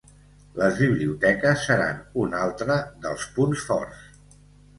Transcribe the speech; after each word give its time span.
Les 0.61 0.79
biblioteques 0.85 1.65
seran 1.67 1.99
un 2.23 2.33
altre 2.39 2.79
dels 3.05 3.29
punts 3.37 3.69
forts. 3.71 4.11